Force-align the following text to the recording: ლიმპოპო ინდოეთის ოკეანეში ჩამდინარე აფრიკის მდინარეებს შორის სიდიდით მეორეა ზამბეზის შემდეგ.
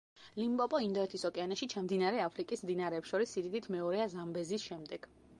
ლიმპოპო 0.37 0.77
ინდოეთის 0.83 1.25
ოკეანეში 1.29 1.67
ჩამდინარე 1.73 2.23
აფრიკის 2.23 2.63
მდინარეებს 2.67 3.11
შორის 3.13 3.33
სიდიდით 3.37 3.67
მეორეა 3.75 4.07
ზამბეზის 4.15 4.65
შემდეგ. 4.71 5.07